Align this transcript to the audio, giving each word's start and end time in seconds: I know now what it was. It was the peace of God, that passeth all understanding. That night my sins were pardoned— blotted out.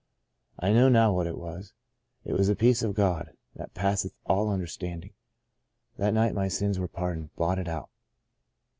I 0.57 0.73
know 0.73 0.89
now 0.89 1.13
what 1.13 1.27
it 1.27 1.37
was. 1.37 1.73
It 2.25 2.33
was 2.33 2.47
the 2.47 2.55
peace 2.55 2.81
of 2.81 2.95
God, 2.95 3.33
that 3.55 3.75
passeth 3.75 4.15
all 4.25 4.49
understanding. 4.49 5.13
That 5.97 6.15
night 6.15 6.33
my 6.33 6.47
sins 6.47 6.79
were 6.79 6.87
pardoned— 6.87 7.35
blotted 7.35 7.67
out. 7.67 7.91